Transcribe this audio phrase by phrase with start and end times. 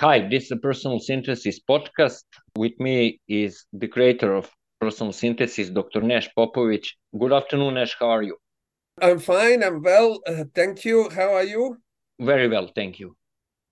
[0.00, 2.24] Hi, this is a Personal Synthesis podcast.
[2.54, 6.02] With me is the creator of Personal Synthesis, Dr.
[6.02, 6.84] Nesh Popovic.
[7.18, 7.96] Good afternoon, Nesh.
[7.98, 8.36] How are you?
[9.00, 9.64] I'm fine.
[9.64, 10.20] I'm well.
[10.26, 11.08] Uh, thank you.
[11.08, 11.78] How are you?
[12.20, 12.70] Very well.
[12.74, 13.16] Thank you.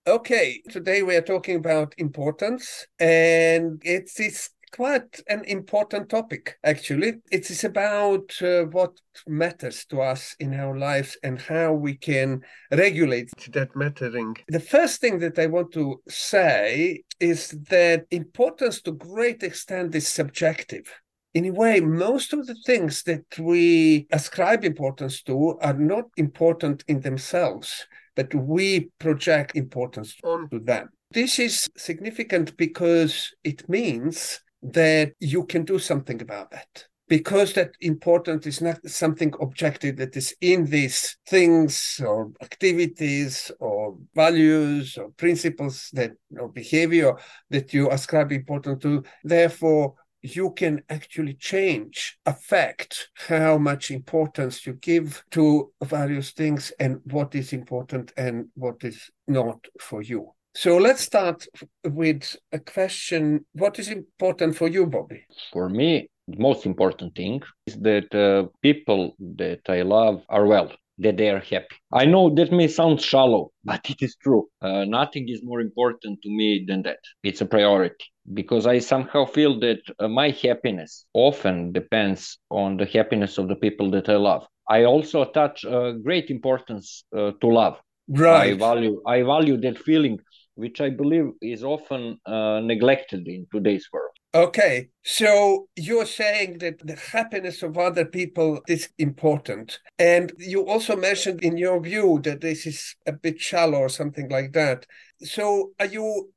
[0.06, 0.62] Okay.
[0.70, 7.14] Today we are talking about importance, and it is quite an important topic, actually.
[7.30, 8.92] It is about uh, what
[9.26, 14.36] matters to us in our lives and how we can regulate that mattering.
[14.48, 20.08] The first thing that I want to say is that importance to great extent is
[20.08, 20.90] subjective
[21.34, 26.84] in a way, most of the things that we ascribe importance to are not important
[26.86, 30.90] in themselves, but we project importance onto them.
[31.10, 36.86] This is significant because it means that you can do something about that.
[37.06, 43.98] Because that important is not something objective that is in these things or activities or
[44.14, 47.14] values or principles that or behavior
[47.50, 49.04] that you ascribe importance to.
[49.22, 57.02] Therefore, you can actually change, affect how much importance you give to various things and
[57.04, 60.32] what is important and what is not for you.
[60.56, 61.46] So let's start
[61.84, 63.44] with a question.
[63.54, 65.26] What is important for you, Bobby?
[65.52, 70.70] For me, the most important thing is that uh, people that I love are well,
[70.98, 71.76] that they are happy.
[71.92, 74.46] I know that may sound shallow, but it is true.
[74.62, 77.00] Uh, nothing is more important to me than that.
[77.24, 82.86] It's a priority because I somehow feel that uh, my happiness often depends on the
[82.86, 84.46] happiness of the people that I love.
[84.68, 87.76] I also attach uh, great importance uh, to love.
[88.08, 88.52] Right.
[88.52, 90.18] I value I value that feeling
[90.54, 94.10] which I believe is often uh, neglected in today's world.
[94.34, 99.78] Okay, so you're saying that the happiness of other people is important.
[99.96, 104.28] And you also mentioned in your view that this is a bit shallow or something
[104.28, 104.86] like that.
[105.22, 106.30] So are you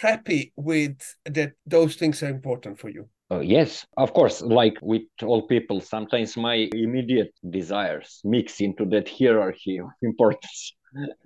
[0.00, 3.10] happy with that those things are important for you?
[3.30, 4.40] Uh, yes, of course.
[4.40, 10.74] Like with all people, sometimes my immediate desires mix into that hierarchy of importance.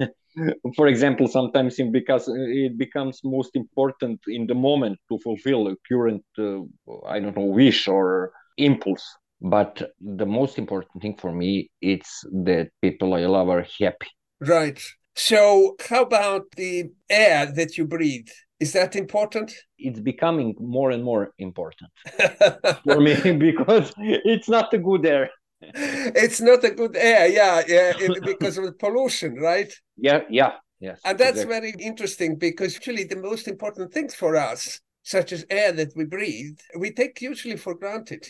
[0.76, 6.24] for example, sometimes because it becomes most important in the moment to fulfill a current,
[6.38, 6.60] uh,
[7.06, 9.04] I don't know, wish or impulse.
[9.40, 12.02] But the most important thing for me is
[12.44, 14.08] that people I love are happy.
[14.40, 14.80] Right.
[15.14, 18.28] So, how about the air that you breathe?
[18.60, 19.52] Is that important?
[19.78, 21.90] It's becoming more and more important
[22.84, 25.30] for me because it's not a good air
[25.74, 29.72] it's not a good air, yeah, yeah, because of the pollution, right?
[29.96, 31.00] Yeah, yeah, yes.
[31.04, 31.72] And that's exactly.
[31.72, 36.04] very interesting because actually the most important things for us, such as air that we
[36.04, 38.26] breathe, we take usually for granted,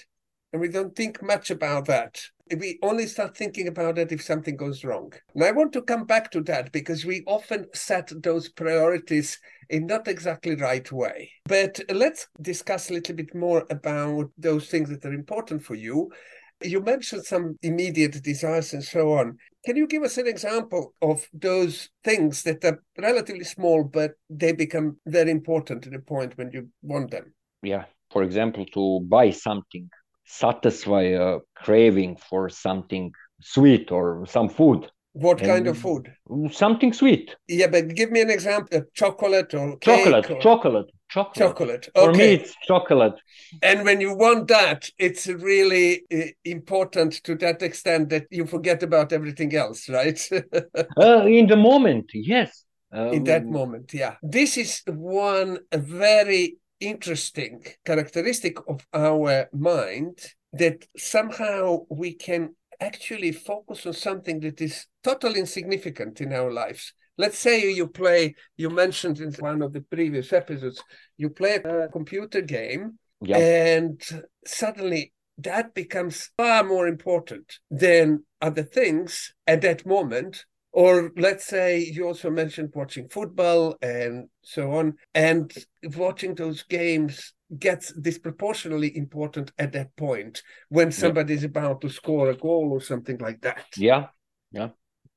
[0.52, 2.20] and we don't think much about that.
[2.56, 5.12] We only start thinking about it if something goes wrong.
[5.34, 9.86] And I want to come back to that because we often set those priorities in
[9.86, 11.32] not exactly right way.
[11.44, 16.12] But let's discuss a little bit more about those things that are important for you
[16.62, 19.38] you mentioned some immediate desires and so on.
[19.64, 24.52] Can you give us an example of those things that are relatively small, but they
[24.52, 27.34] become very important to the point when you want them?
[27.62, 27.84] Yeah.
[28.10, 29.90] For example, to buy something,
[30.24, 34.90] satisfy a craving for something sweet or some food.
[35.16, 36.12] What and kind of food?
[36.52, 37.34] Something sweet.
[37.48, 40.40] Yeah, but give me an example: chocolate or chocolate, or...
[40.40, 41.38] chocolate, chocolate.
[41.38, 41.88] Chocolate.
[41.96, 42.04] Okay.
[42.04, 43.14] For me, it's chocolate.
[43.62, 48.82] And when you want that, it's really uh, important to that extent that you forget
[48.82, 50.20] about everything else, right?
[51.00, 52.64] uh, in the moment, yes.
[52.92, 53.14] Um...
[53.14, 54.16] in that moment, yeah.
[54.22, 60.18] This is one very interesting characteristic of our mind
[60.52, 66.92] that somehow we can actually focus on something that is totally insignificant in our lives.
[67.18, 70.82] Let's say you play, you mentioned in one of the previous episodes,
[71.16, 73.38] you play a computer game yeah.
[73.38, 74.00] and
[74.44, 80.44] suddenly that becomes far more important than other things at that moment.
[80.76, 85.50] Or let's say you also mentioned watching football and so on, and
[85.96, 92.28] watching those games gets disproportionately important at that point when somebody is about to score
[92.28, 93.64] a goal or something like that.
[93.74, 94.08] Yeah,
[94.52, 94.68] yeah.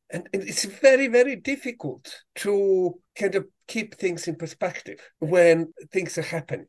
[0.10, 6.18] And, and it's very, very difficult to kind of keep things in perspective when things
[6.18, 6.68] are happening.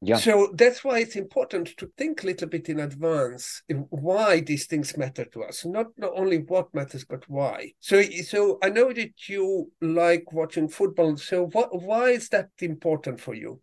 [0.00, 0.16] Yeah.
[0.16, 4.96] So that's why it's important to think a little bit in advance why these things
[4.96, 5.64] matter to us.
[5.64, 7.72] Not not only what matters, but why.
[7.80, 11.16] So so I know that you like watching football.
[11.16, 13.60] So what why is that important for you?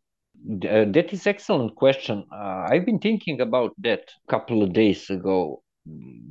[0.70, 2.26] Uh, that is excellent question.
[2.32, 5.64] Uh, I've been thinking about that a couple of days ago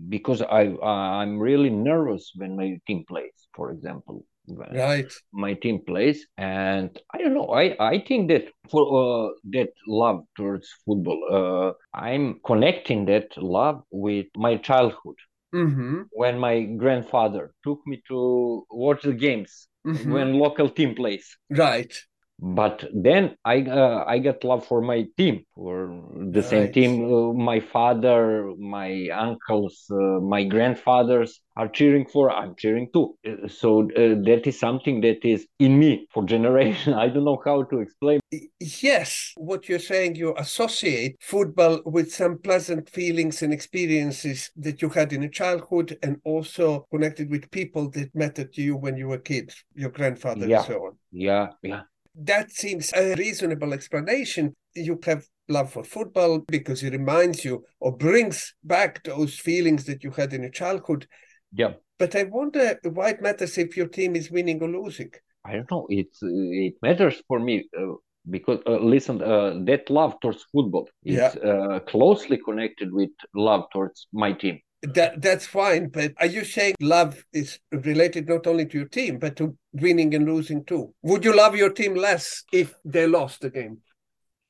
[0.09, 0.87] because I uh,
[1.21, 3.49] I'm really nervous when my team plays.
[3.55, 5.07] For example, right.
[5.33, 6.27] my team plays.
[6.37, 11.73] And i don't know i i think that for uh, that love towards football uh,
[12.07, 15.17] i'm connecting that love with my childhood.
[15.55, 16.03] Mm-hmm.
[16.11, 20.11] when my grandfather took me to watch the games Mhm.
[20.15, 21.27] when local team plays.
[21.49, 21.93] Right
[22.41, 26.03] but then i uh, i got love for my team for
[26.33, 32.55] the same team uh, my father my uncles uh, my grandfathers are cheering for i'm
[32.57, 33.17] cheering too.
[33.27, 36.93] Uh, so uh, that is something that is in me for generation.
[36.95, 38.19] I don't know how to explain.
[38.59, 44.89] Yes what you're saying you associate football with some pleasant feelings and experiences that you
[44.89, 49.09] had in a childhood and also connected with people that mattered to you when you
[49.09, 50.59] were kids, your grandfather Yeah.
[50.59, 50.93] and so on.
[51.13, 51.83] Yeah yeah
[52.15, 54.55] that seems a reasonable explanation.
[54.75, 60.03] You have love for football because it reminds you or brings back those feelings that
[60.03, 61.07] you had in your childhood.
[61.53, 65.13] yeah But I wonder why it matters if your team is winning or losing.
[65.45, 67.95] i don't know it's it matters for me uh,
[68.31, 71.33] because uh, listen uh, that love towards football is Yeah.
[71.51, 74.57] uh, closely connected with love towards my team
[74.93, 79.19] That that's fine, but are you saying love is related not only to your team
[79.19, 80.95] but to winning and losing too?
[81.03, 83.79] Would you love your team less if they lost the game?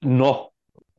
[0.03, 0.51] No.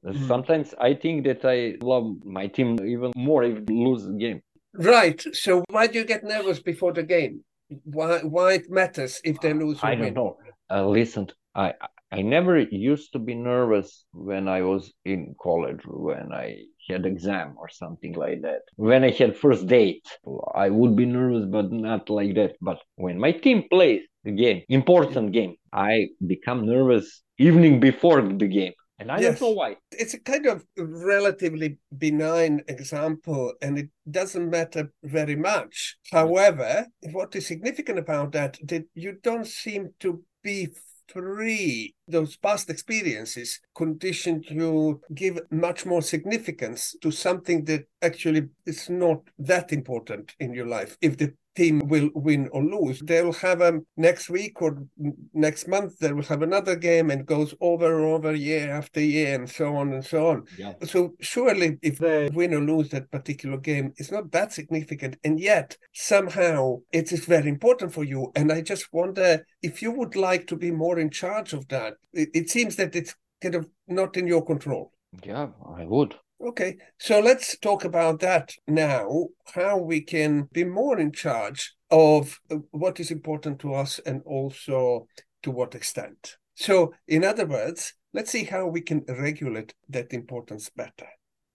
[0.05, 0.27] Mm.
[0.27, 4.41] Sometimes I think that I love my team even more if they lose the game.
[4.73, 5.21] Right.
[5.33, 7.43] So why do you get nervous before the game?
[7.83, 10.37] Why why it matters if they lose or I don't know.
[10.69, 11.73] Uh, listen, I
[12.11, 17.55] I never used to be nervous when I was in college when I had exam
[17.57, 18.61] or something like that.
[18.75, 20.05] When I had first date,
[20.53, 22.55] I would be nervous, but not like that.
[22.61, 28.47] But when my team plays the game, important game, I become nervous evening before the
[28.47, 29.39] game, and I Yes.
[29.39, 29.77] don't know why.
[29.91, 35.97] it's a kind of relatively benign example and it doesn't matter very much.
[36.11, 40.69] However, what is significant about that that you don't seem to be
[41.07, 41.94] free.
[42.07, 49.22] Those past experiences condition you give much more significance to something that actually is not
[49.40, 50.98] that important in your life.
[51.02, 53.00] If the team will win or lose.
[53.00, 54.86] They'll have a next week or
[55.34, 56.00] next month.
[56.00, 59.75] They will have another game and goes over and over year after year and so
[59.75, 60.44] on and so on.
[60.57, 60.74] Yeah.
[60.84, 65.40] So surely, if they win or lose that particular game, it's not that significant, and
[65.40, 68.31] yet somehow it is very important for you.
[68.36, 71.94] And I just wonder if you would like to be more in charge of that.
[72.13, 74.92] It, it seems that it's kind of not in your control.
[75.24, 76.15] Yeah, I would.
[76.42, 79.27] Okay, so let's talk about that now.
[79.53, 82.39] How we can be more in charge of
[82.71, 85.07] what is important to us and also
[85.44, 86.36] to what extent.
[86.56, 91.07] So, in other words, let's see how we can regulate that importance better.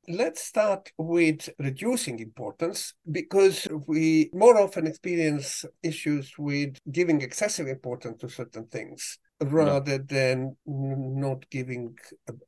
[0.08, 8.20] Let's start with reducing importance because we more often experience issues with giving excessive importance
[8.22, 11.96] to certain things rather than not giving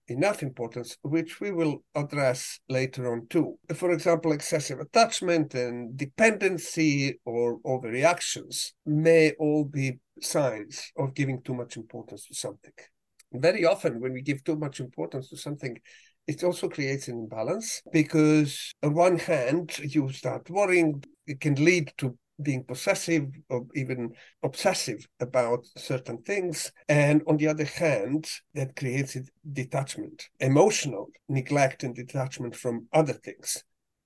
[0.08, 3.58] enough importance, which we will address later on too.
[3.74, 11.54] For example, excessive attachment and dependency or overreactions may all be signs of giving too
[11.54, 12.72] much importance to something.
[13.32, 15.78] Very often, when we give too much importance to something,
[16.26, 21.92] it also creates an imbalance because, on one hand, you start worrying, it can lead
[21.98, 24.12] to being possessive or even
[24.42, 26.72] obsessive about certain things.
[26.88, 29.16] And on the other hand, that creates
[29.52, 33.64] detachment, emotional neglect and detachment from other things.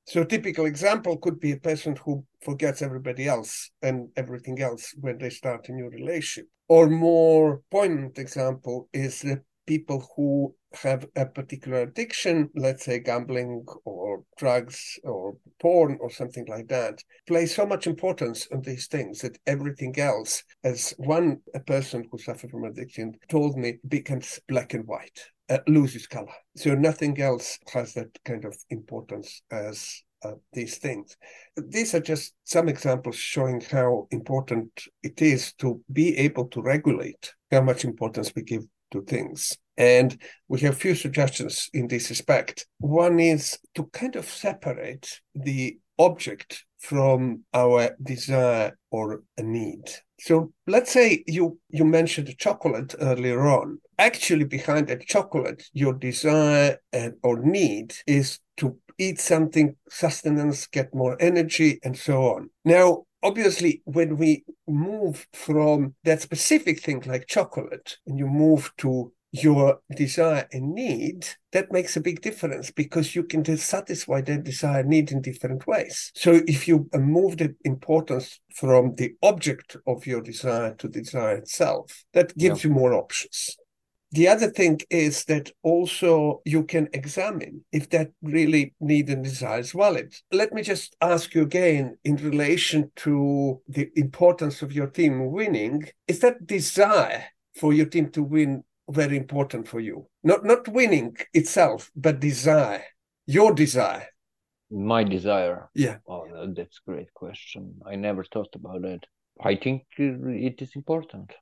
[0.08, 4.94] So a typical example could be a person who forgets everybody else and everything else
[5.00, 6.48] when they start a new relationship.
[6.68, 13.64] Or more poignant example is the people who have a particular addiction, let's say gambling
[13.84, 19.20] or drugs or porn or something like that, place so much importance on these things
[19.20, 24.86] that everything else, as one person who suffered from addiction told me, becomes black and
[24.86, 26.34] white, uh, loses color.
[26.56, 31.16] So nothing else has that kind of importance as uh, these things.
[31.56, 34.70] These are just some examples showing how important
[35.02, 38.64] it is to be able to regulate how much importance we give
[38.96, 39.56] to things.
[39.76, 42.66] And we have few suggestions in this respect.
[42.78, 49.82] One is to kind of separate the object from our desire or a need.
[50.20, 53.78] So let's say you you mentioned chocolate earlier on.
[53.98, 60.94] Actually, behind that chocolate, your desire and or need is to eat something, sustenance, get
[60.94, 62.50] more energy, and so on.
[62.64, 69.12] Now, obviously, when we move from that specific thing like chocolate and you move to
[69.32, 74.82] your desire and need, that makes a big difference because you can satisfy that desire
[74.82, 76.12] need in different ways.
[76.14, 81.36] So if you move the importance from the object of your desire to the desire
[81.36, 82.68] itself, that gives yeah.
[82.68, 83.56] you more options.
[84.12, 89.60] The other thing is that also you can examine if that really need and desire
[89.60, 90.14] is valid.
[90.32, 95.88] Let me just ask you again in relation to the importance of your team winning.
[96.06, 97.24] Is that desire
[97.56, 100.06] for your team to win very important for you?
[100.22, 102.84] Not not winning itself, but desire,
[103.26, 104.06] your desire.
[104.70, 105.68] My desire.
[105.74, 105.98] Yeah.
[106.08, 107.80] Oh, that's a great question.
[107.84, 109.04] I never thought about it.
[109.40, 111.32] I think it is important,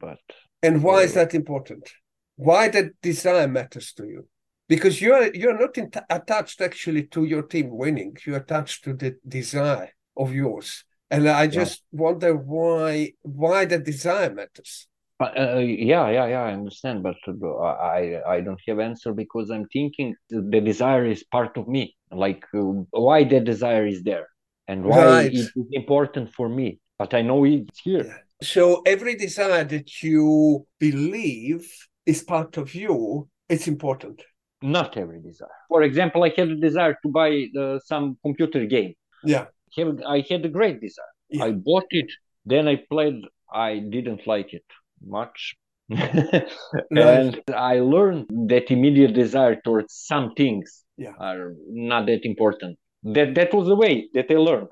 [0.00, 0.18] but.
[0.62, 1.92] And why is that important?
[2.36, 4.26] Why that desire matters to you
[4.68, 9.16] because you're you're not in, attached actually to your team winning you're attached to the
[9.26, 12.00] desire of yours and i just yeah.
[12.00, 14.86] wonder why why the desire matters
[15.20, 19.50] uh, uh, yeah yeah yeah i understand but uh, i i don't have answer because
[19.50, 22.60] i'm thinking the desire is part of me like uh,
[22.90, 24.28] why the desire is there
[24.66, 25.26] and why right.
[25.26, 28.18] it is important for me but i know it's here yeah.
[28.42, 31.70] so every desire that you believe
[32.06, 34.22] is part of you, it's important.
[34.62, 35.48] Not every desire.
[35.68, 38.94] For example, I had a desire to buy uh, some computer game.
[39.22, 39.46] Yeah.
[39.76, 41.04] I had a great desire.
[41.28, 41.44] Yeah.
[41.44, 42.10] I bought it,
[42.46, 43.22] then I played.
[43.52, 44.64] I didn't like it
[45.04, 45.56] much.
[45.90, 51.12] and I learned that immediate desire towards some things yeah.
[51.18, 52.78] are not that important.
[53.02, 54.68] That that was the way that I learned.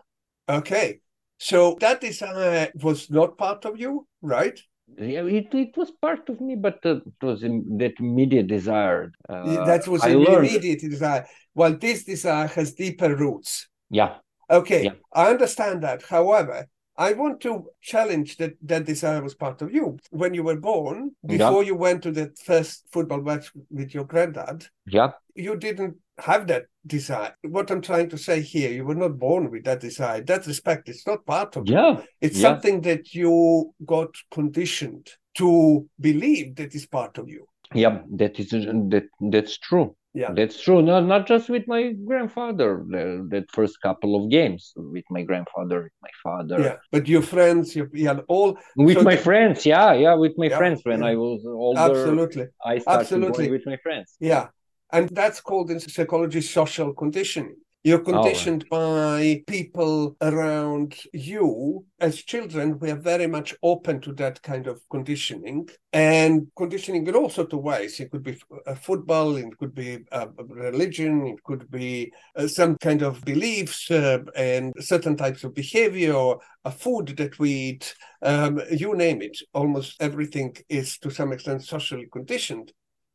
[0.49, 1.01] Okay.
[1.39, 4.59] So that desire was not part of you, right?
[4.99, 9.13] Yeah, it, it was part of me, but uh, it was that immediate desire.
[9.29, 11.27] Uh, that was an immediate desire.
[11.55, 13.69] Well, this desire has deeper roots.
[13.91, 14.17] Yeah.
[14.51, 14.93] Okay, yeah.
[15.13, 16.03] I understand that.
[16.03, 20.61] However, I want to challenge that that desire was part of you when you were
[20.61, 21.13] born.
[21.27, 21.69] Before yeah.
[21.69, 24.67] you went to the first football match with your granddad.
[24.87, 25.13] Yeah.
[25.35, 27.35] You didn't have that desire.
[27.43, 30.23] What I'm trying to say here, you were not born with that desire.
[30.23, 31.93] That respect is not part of yeah.
[31.93, 32.03] you.
[32.21, 32.49] It's yeah.
[32.49, 37.47] something that you got conditioned to believe that is part of you.
[37.75, 39.97] Yeah, that is that that's true.
[40.15, 40.83] Yeah, that's true.
[40.83, 42.85] Not not just with my grandfather.
[42.87, 46.61] The, that first couple of games with my grandfather, with my father.
[46.61, 49.65] Yeah, but your friends, you yeah, all with so my the, friends.
[49.65, 51.07] Yeah, yeah, with my yeah, friends when yeah.
[51.07, 51.81] I was older.
[51.81, 53.51] Absolutely, I started Absolutely.
[53.51, 54.15] with my friends.
[54.21, 54.49] Yeah,
[54.93, 57.57] and that's called in psychology social conditioning.
[57.85, 59.45] You're conditioned oh, right.
[59.45, 61.85] by people around you.
[61.99, 65.69] As children, we are very much open to that kind of conditioning.
[65.93, 67.99] And conditioning in all sorts of ways.
[67.99, 72.77] It could be a football, it could be a religion, it could be uh, some
[72.79, 76.35] kind of beliefs uh, and certain types of behavior,
[76.65, 77.97] a food that we eat.
[78.23, 79.39] Um, you name it.
[79.55, 82.73] Almost everything is to some extent socially conditioned.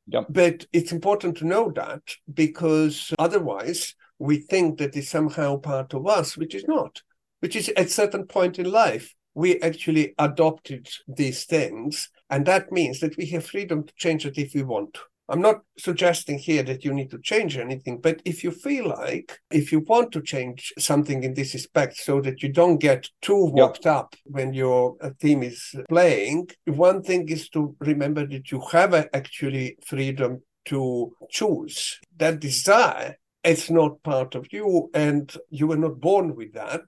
[0.08, 0.28] Yep.
[0.30, 2.02] But it's important to know that
[2.34, 7.02] because otherwise we think that it's somehow part of us, which is not,
[7.40, 12.10] which is at certain point in life, we actually adopted these things.
[12.30, 14.98] And that means that we have freedom to change it if we want.
[15.30, 19.38] I'm not suggesting here that you need to change anything, but if you feel like,
[19.52, 23.48] if you want to change something in this respect so that you don't get too
[23.48, 23.94] worked yep.
[23.94, 28.94] up when your uh, team is playing, one thing is to remember that you have
[28.94, 32.00] actually freedom to choose.
[32.16, 36.84] That desire is not part of you, and you were not born with that.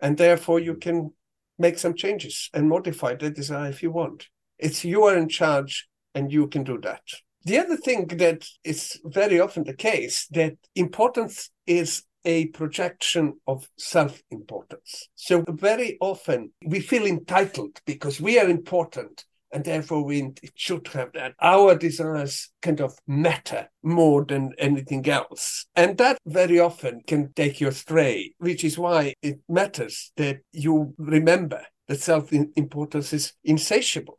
[0.00, 1.12] And therefore, you can
[1.58, 4.28] make some changes and modify that desire if you want.
[4.58, 7.02] It's you are in charge, and you can do that.
[7.44, 13.68] The other thing that is very often the case that importance is a projection of
[13.76, 15.08] self importance.
[15.16, 21.12] So, very often we feel entitled because we are important and therefore we should have
[21.12, 21.34] that.
[21.40, 25.66] Our desires kind of matter more than anything else.
[25.76, 30.94] And that very often can take you astray, which is why it matters that you
[30.96, 34.18] remember that self importance is insatiable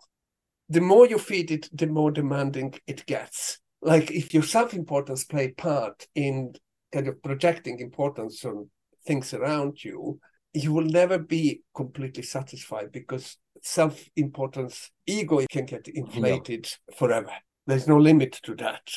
[0.74, 3.60] the more you feed it, the more demanding it gets.
[3.82, 6.54] Like if your self-importance play part in
[6.92, 8.70] kind of projecting importance on
[9.06, 10.20] things around you,
[10.54, 16.96] you will never be completely satisfied because self-importance ego can get inflated yeah.
[16.96, 17.32] forever.
[17.68, 18.90] There's no limit to that.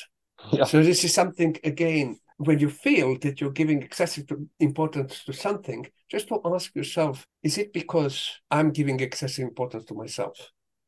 [0.53, 0.65] Yeah.
[0.65, 4.27] So this is something again when you feel that you're giving excessive
[4.61, 9.95] importance to something, just to ask yourself, is it because I'm giving excessive importance to
[9.95, 10.37] myself?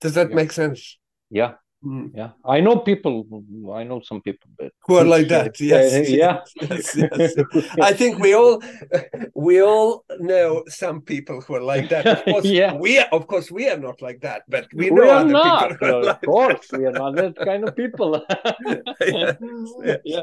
[0.00, 0.36] Does that yeah.
[0.36, 0.98] make sense?
[1.30, 2.10] Yeah, Mm.
[2.12, 2.30] yeah.
[2.44, 3.24] I know people.
[3.72, 5.60] I know some people that Who are like that?
[5.60, 5.94] Yes.
[5.94, 6.40] Uh, yeah.
[6.70, 7.34] Yes, yes.
[7.80, 8.60] I think we all
[9.34, 12.04] we all know some people who are like that.
[12.06, 12.74] Of course, Yeah.
[12.74, 15.70] we are, of course we are not like that, but we know we other not.
[15.70, 18.24] people are of like course, we are not that kind of people.
[19.00, 19.36] Yes,
[19.84, 19.98] yes.
[20.04, 20.22] yeah.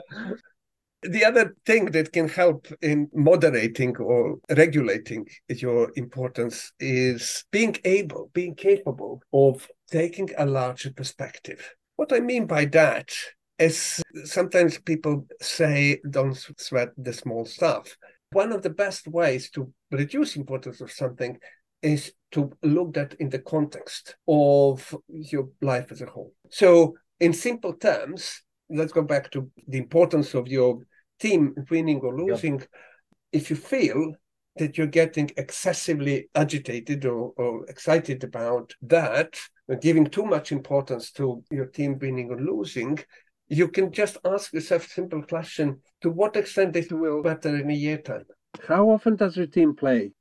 [1.10, 8.32] The other thing that can help in moderating or regulating your importance is being able,
[8.34, 11.76] being capable of taking a larger perspective.
[11.96, 13.12] What I mean by that
[13.60, 17.96] is sometimes people say, don't sweat the small stuff.
[18.32, 21.38] One of the best ways to reduce importance of something
[21.82, 26.34] is to look at in the context of your life as a whole.
[26.50, 30.80] So, in simple terms, let's go back to the importance of your
[31.20, 32.30] team winning or Yep.
[32.30, 32.64] losing.
[33.32, 34.14] If you feel
[34.58, 41.12] that you're getting excessively agitated or, or excited about that, or giving too much importance
[41.12, 43.00] to your team winning or losing,
[43.48, 47.70] you can just ask yourself a simple question to what extent it will better in
[47.70, 48.26] a year time?
[48.68, 50.12] How often does your team play?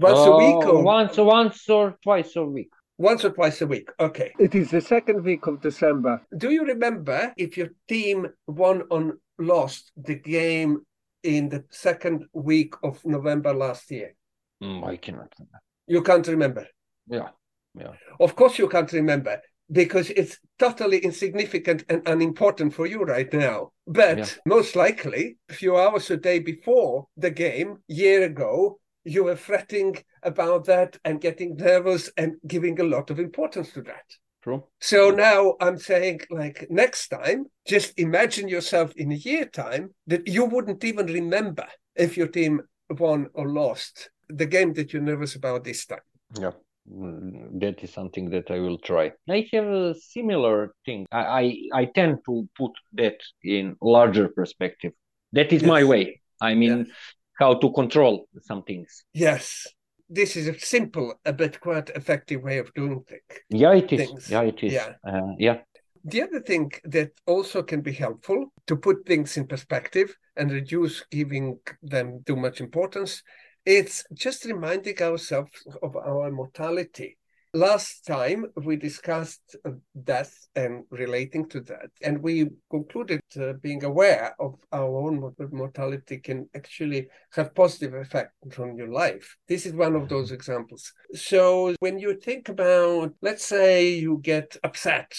[0.00, 2.70] Once a week or oh, once, once or twice a week.
[2.98, 3.88] once or twice a week?
[4.00, 4.32] Okay.
[4.40, 6.20] It is the second week of December.
[6.36, 10.78] Do you remember if your team won or lost the game
[11.22, 14.14] in the second week of November last year?
[14.62, 15.60] Mm, I cannot remember.
[15.86, 16.66] You can't remember.
[17.06, 17.28] Yeah,
[17.78, 17.92] yeah.
[18.20, 19.40] Of course, you can't remember
[19.72, 23.72] because it's totally insignificant and unimportant for you right now.
[23.86, 24.26] But Yeah.
[24.46, 29.96] most likely, a few hours a day before the game, year ago, you were fretting
[30.22, 34.04] about that and getting nervous and giving a lot of importance to that.
[34.44, 34.64] True.
[34.78, 40.28] So now I'm saying, like, next time, just imagine yourself in a year time that
[40.28, 42.60] you wouldn't even remember if your team
[42.90, 46.04] won or lost the game that you're nervous about this time.
[46.38, 46.50] Yeah.
[46.86, 49.12] That is something that I will try.
[49.30, 51.06] I have a similar thing.
[51.10, 51.22] I,
[51.72, 54.92] I, I tend to put that in larger perspective.
[55.32, 56.20] That is my way.
[56.42, 56.88] I mean,
[57.38, 59.04] how to control some things.
[59.14, 59.66] Yes,
[60.14, 63.40] this is a simple but quite effective way of doing things.
[63.50, 64.08] Yeah, it is.
[64.08, 64.30] Things.
[64.30, 64.72] Yeah, it is.
[64.72, 64.92] Yeah.
[65.06, 65.58] Uh, yeah.
[66.04, 71.04] The other thing that also can be helpful to put things in perspective and reduce
[71.10, 73.22] giving them too much importance,
[73.64, 77.16] it's just reminding ourselves of our mortality.
[77.54, 79.54] Last time we discussed
[80.02, 86.18] death and relating to that, and we concluded uh, being aware of our own mortality
[86.18, 89.36] can actually have positive effect on your life.
[89.46, 90.92] This is one of those examples.
[91.12, 95.14] So when you think about, let's say you get upset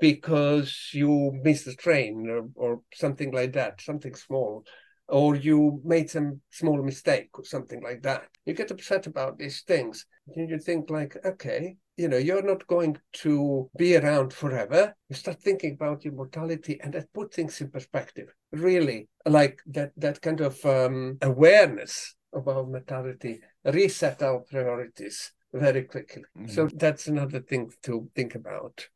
[0.00, 4.64] because you miss the train or, or something like that, something small,
[5.10, 8.22] or you made some small mistake or something like that.
[8.46, 10.06] You get upset about these things.
[10.36, 14.94] And you think like, okay, you know, you're not going to be around forever.
[15.08, 18.28] You start thinking about your mortality and that put things in perspective.
[18.52, 26.22] Really, like that that kind of um, awareness about mortality, reset our priorities very quickly.
[26.46, 28.88] So that's another thing to think about.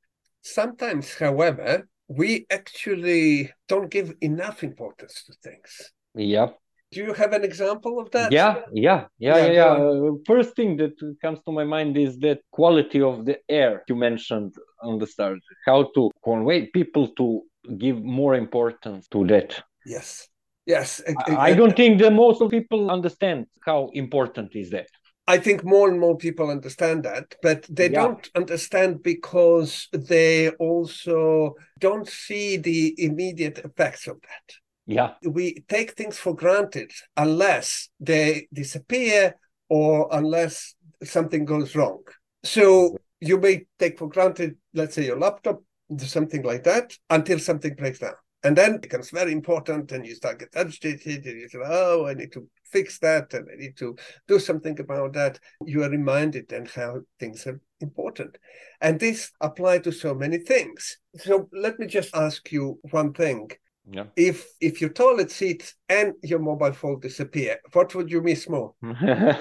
[0.42, 5.92] Sometimes, however, we actually don't give enough importance to things.
[6.14, 6.48] Yeah.
[6.92, 8.30] Do you have an example of that?
[8.30, 9.72] Yeah, yeah, yeah, Yeah, yeah.
[9.72, 13.96] Uh, First thing that comes to my mind is that quality of the air you
[13.96, 15.40] mentioned on the start.
[15.66, 17.42] How to convey people to
[17.78, 19.60] give more importance to that.
[19.84, 20.28] Yes.
[20.66, 21.02] Yes.
[21.26, 24.86] I I don't think that most of people understand how important is that.
[25.26, 28.02] I think more and more people understand that, but they Yeah.
[28.02, 34.46] don't understand because they also don't see the immediate effects of that.
[34.86, 39.36] Yeah, We take things for granted unless they disappear
[39.68, 42.02] or unless something goes wrong.
[42.42, 45.62] So you may take for granted, let's say, your laptop,
[45.98, 48.14] something like that, until something breaks down.
[48.42, 52.06] And then it becomes very important, and you start get agitated, and you say, "Oh,
[52.06, 53.96] I need to fix that, and I need to
[54.28, 58.36] do something about that." You are reminded then how things are important,
[58.82, 60.98] and this applies to so many things.
[61.16, 63.50] So let me just ask you one thing:
[63.90, 64.04] yeah.
[64.16, 68.74] if if your toilet seat and your mobile phone disappear, what would you miss more?
[68.82, 69.38] A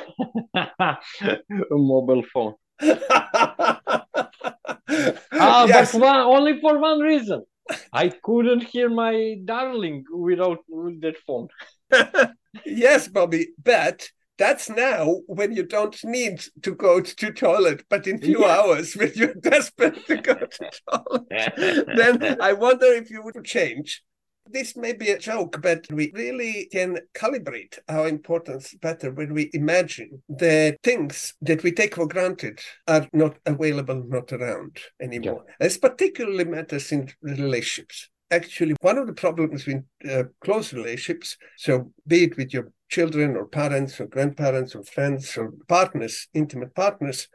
[1.72, 2.56] mobile phone.
[5.36, 7.44] Ah, yes, but one, only for one reason.
[7.92, 10.60] I couldn't hear my darling without
[11.02, 11.48] that phone.
[12.66, 18.20] yes, Bobby, but that's now when you don't need to go to toilet, but in
[18.20, 18.60] few Yeah.
[18.60, 21.86] hours when you're desperate to go to toilet.
[21.96, 24.04] then I wonder if you would change.
[24.46, 29.50] This may be a joke, but we really can calibrate our importance better when we
[29.54, 35.46] imagine that things that we take for granted are not available, not around anymore.
[35.48, 35.68] Yeah.
[35.68, 41.92] This particularly matters in relationships actually one of the problems with uh, close relationships so
[42.08, 47.28] be it with your children or parents or grandparents or friends or partners intimate partners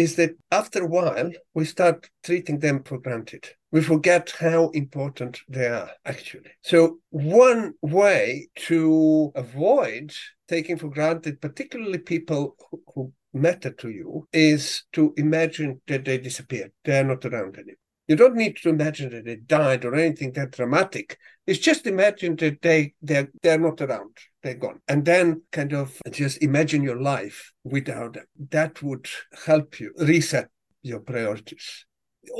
[0.00, 5.40] is that after a while we start treating them for granted we forget how important
[5.48, 10.12] they are actually so one way to avoid
[10.48, 12.56] taking for granted particularly people
[12.94, 17.76] who, matter to you is to imagine that they disappeared they're not around anymore
[18.10, 21.16] you don't need to imagine that they died or anything that dramatic.
[21.46, 24.16] It's just imagine that they they're they're not around.
[24.42, 24.80] They're gone.
[24.88, 28.24] And then kind of just imagine your life without them.
[28.50, 29.06] That would
[29.44, 30.48] help you reset
[30.82, 31.84] your priorities.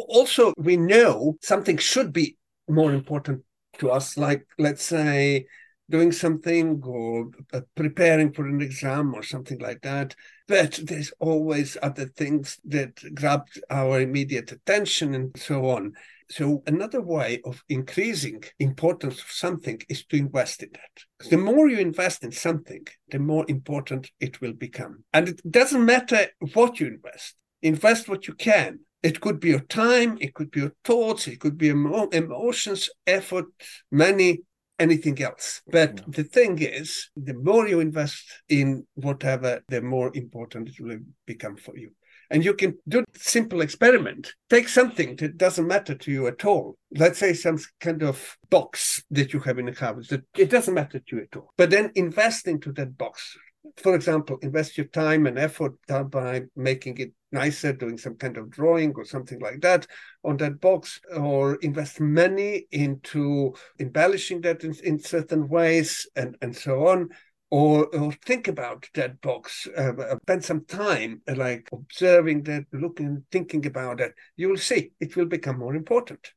[0.09, 2.37] Also, we know something should be
[2.69, 3.43] more important
[3.79, 5.47] to us, like let's say
[5.91, 10.15] doing something or uh, preparing for an exam or something like that.
[10.49, 15.93] But there's always other things that grab our immediate attention and so on.
[16.31, 21.29] So another way of increasing importance of something is to invest in that.
[21.29, 25.05] The more you invest in something, the more important it will become.
[25.13, 27.35] And it doesn't matter what you invest.
[27.63, 28.79] Invest what you can.
[29.03, 32.91] It could be your time, it could be your thoughts, it could be emo- emotions,
[33.07, 33.47] effort,
[33.91, 34.43] money,
[34.81, 35.63] anything else.
[35.69, 36.05] But yeah.
[36.09, 41.57] the thing is, the more you invest in whatever, the more important it will become
[41.57, 41.91] for you.
[42.33, 44.35] And you can do a simple experiment.
[44.49, 46.77] Take something that doesn't matter to you at all.
[46.97, 50.75] Let's say some kind of box that you have in the house that it doesn't
[50.75, 51.53] matter to you at all.
[51.59, 53.37] But then invest into that box.
[53.77, 55.75] For example, invest your time and effort
[56.11, 59.87] by making it nicer, doing some kind of drawing or something like that
[60.25, 66.57] on that box, or invest money into embellishing that in, in certain ways and, and
[66.57, 67.09] so on.
[67.53, 72.67] Or, or think about that box, uh, uh spend some time uh, like observing that,
[72.73, 74.15] looking, thinking about it.
[74.37, 76.33] You will see it will become more important.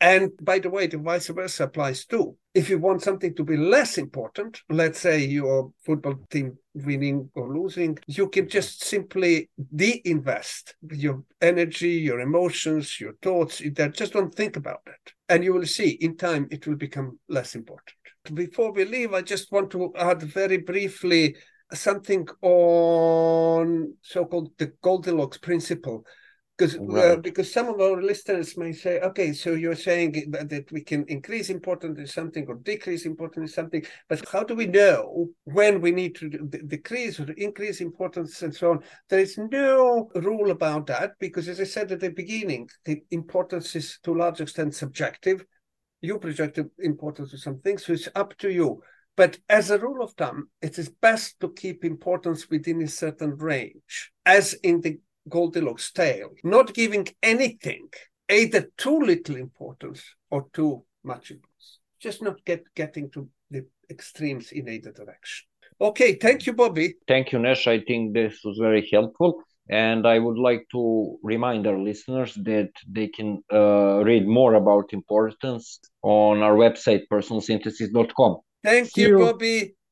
[0.00, 2.36] And by the way, the vice versa applies too.
[2.54, 7.52] If you want something to be less important, let's say your football team winning or
[7.52, 13.62] losing, you can just simply de-invest your energy, your emotions, your thoughts.
[13.74, 17.18] That just don't think about that, and you will see in time it will become
[17.28, 17.96] less important.
[18.34, 21.36] Before we leave, I just want to add very briefly
[21.72, 26.04] something on so-called the Goldilocks principle
[26.60, 27.04] because uh, right.
[27.12, 31.04] uh, because some of our listeners may say, okay, so you're saying that we can
[31.06, 35.80] increase importance in something or decrease importance in something, but how do we know when
[35.80, 38.80] we need to decrease or increase importance and so on?
[39.08, 43.74] There is no rule about that because, as I said at the beginning, the importance
[43.74, 45.44] is to a large extent subjective.
[46.02, 48.82] You project importance to something, so it's up to you.
[49.16, 53.36] But as a rule of thumb, it is best to keep importance within a certain
[53.36, 54.98] range, as in the
[55.30, 57.88] Goldilocks tale, not giving anything
[58.30, 61.78] either too little importance or too much importance.
[62.00, 65.46] Just not get getting to the extremes in either direction.
[65.80, 66.94] Okay, thank you, Bobby.
[67.08, 67.66] Thank you, Nesh.
[67.66, 69.42] I think this was very helpful.
[69.70, 74.92] And I would like to remind our listeners that they can uh, read more about
[74.92, 78.38] importance on our website, personalsynthesis.com.
[78.64, 79.74] Thank you, you, Bobby.